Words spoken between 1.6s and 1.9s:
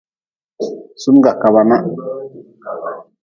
nah.